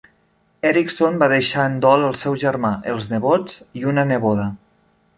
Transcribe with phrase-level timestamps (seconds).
[0.69, 4.53] Erickson va deixar en dol el seu germà, els nebots i una neboda.